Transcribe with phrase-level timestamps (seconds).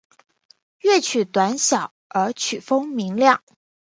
[0.79, 3.43] 乐曲短小而曲风明亮。